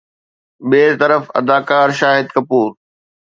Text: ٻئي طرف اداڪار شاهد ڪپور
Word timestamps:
ٻئي 0.69 0.83
طرف 1.01 1.23
اداڪار 1.39 1.87
شاهد 1.99 2.25
ڪپور 2.35 2.67